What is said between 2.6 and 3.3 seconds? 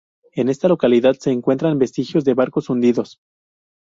hundidos.